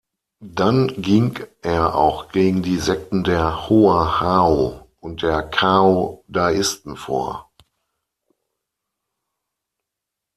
Dann 0.43 0.99
ging 1.03 1.45
er 1.61 1.93
auch 1.93 2.29
gegen 2.31 2.63
die 2.63 2.79
Sekten 2.79 3.23
der 3.23 3.69
Hoa 3.69 4.19
Hao 4.19 4.87
und 4.99 5.21
der 5.21 5.43
Cao-Daisten 5.43 6.95
vor. 6.97 7.51